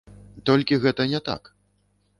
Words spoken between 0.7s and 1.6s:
гэта не так.